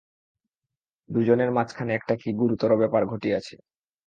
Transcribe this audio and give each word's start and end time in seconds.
দুজনের 1.09 1.49
মাঝখানে 1.51 1.91
একটা 1.93 2.13
কী 2.15 2.29
গুরুতর 2.33 2.71
ব্যাপার 2.75 3.01
ঘটিয়াছে। 3.05 3.55